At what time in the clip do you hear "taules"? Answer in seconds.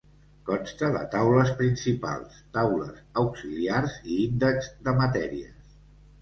1.15-1.51, 2.55-2.97